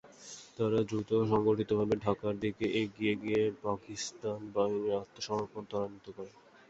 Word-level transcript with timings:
তারা 0.57 0.79
দ্রুত 0.89 1.09
সংগঠিতভাবে 1.31 1.95
ঢাকার 2.05 2.33
দিকে 2.43 2.65
এগিয়ে 2.81 3.13
গিয়ে 3.21 3.41
পাকিস্তান 3.63 4.39
বাহিনীর 4.55 4.99
আত্মসমর্পণ 5.01 5.61
ত্বরান্বিত 5.69 6.07
করে। 6.17 6.31